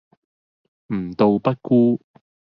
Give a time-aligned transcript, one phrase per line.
[0.87, 2.01] 吾道不孤